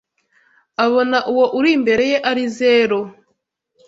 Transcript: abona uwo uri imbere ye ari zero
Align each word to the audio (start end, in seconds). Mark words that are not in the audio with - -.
abona 0.85 1.17
uwo 1.31 1.45
uri 1.57 1.69
imbere 1.77 2.03
ye 2.11 2.17
ari 2.29 2.43
zero 2.59 2.97